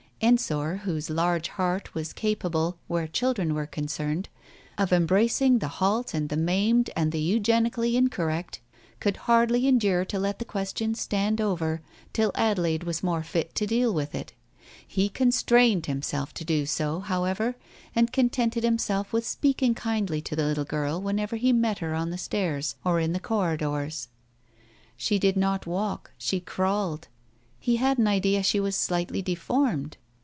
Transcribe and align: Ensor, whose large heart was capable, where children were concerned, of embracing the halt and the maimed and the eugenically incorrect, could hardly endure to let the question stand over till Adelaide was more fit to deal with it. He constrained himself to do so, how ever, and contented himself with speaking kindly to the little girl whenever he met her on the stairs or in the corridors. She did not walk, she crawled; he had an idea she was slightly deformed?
Ensor, 0.23 0.77
whose 0.83 1.09
large 1.09 1.47
heart 1.47 1.95
was 1.95 2.13
capable, 2.13 2.77
where 2.85 3.07
children 3.07 3.55
were 3.55 3.65
concerned, 3.65 4.29
of 4.77 4.93
embracing 4.93 5.57
the 5.57 5.67
halt 5.79 6.13
and 6.13 6.29
the 6.29 6.37
maimed 6.37 6.91
and 6.95 7.11
the 7.11 7.19
eugenically 7.19 7.97
incorrect, 7.97 8.59
could 8.99 9.17
hardly 9.25 9.65
endure 9.65 10.05
to 10.05 10.19
let 10.19 10.37
the 10.37 10.45
question 10.45 10.93
stand 10.93 11.41
over 11.41 11.81
till 12.13 12.29
Adelaide 12.35 12.83
was 12.83 13.01
more 13.01 13.23
fit 13.23 13.55
to 13.55 13.65
deal 13.65 13.91
with 13.91 14.13
it. 14.13 14.33
He 14.87 15.09
constrained 15.09 15.87
himself 15.87 16.35
to 16.35 16.45
do 16.45 16.67
so, 16.67 16.99
how 16.99 17.23
ever, 17.23 17.55
and 17.95 18.13
contented 18.13 18.63
himself 18.63 19.11
with 19.11 19.25
speaking 19.25 19.73
kindly 19.73 20.21
to 20.21 20.35
the 20.35 20.45
little 20.45 20.65
girl 20.65 21.01
whenever 21.01 21.35
he 21.35 21.51
met 21.51 21.79
her 21.79 21.95
on 21.95 22.11
the 22.11 22.17
stairs 22.19 22.75
or 22.85 22.99
in 22.99 23.13
the 23.13 23.19
corridors. 23.19 24.07
She 24.95 25.17
did 25.17 25.35
not 25.35 25.65
walk, 25.65 26.11
she 26.15 26.39
crawled; 26.39 27.07
he 27.59 27.77
had 27.77 27.97
an 27.97 28.05
idea 28.07 28.43
she 28.43 28.59
was 28.59 28.75
slightly 28.75 29.23
deformed? 29.23 29.97